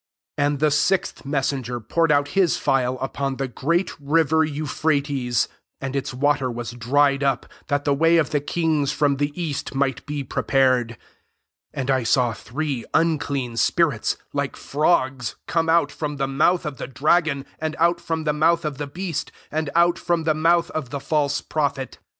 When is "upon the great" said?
3.01-3.91